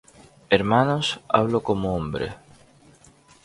Hermanos, 0.49 1.19
hablo 1.29 1.61
como 1.61 1.95
hombre: 1.95 2.33